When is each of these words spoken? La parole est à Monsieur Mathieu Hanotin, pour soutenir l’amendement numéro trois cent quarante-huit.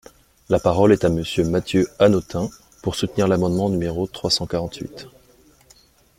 La 0.49 0.57
parole 0.59 0.93
est 0.93 1.03
à 1.05 1.09
Monsieur 1.09 1.43
Mathieu 1.43 1.87
Hanotin, 1.99 2.49
pour 2.81 2.95
soutenir 2.95 3.27
l’amendement 3.27 3.69
numéro 3.69 4.07
trois 4.07 4.31
cent 4.31 4.47
quarante-huit. 4.47 5.07